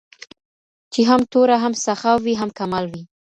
[0.93, 3.03] چي هم توره هم سخا وي هم کمال وي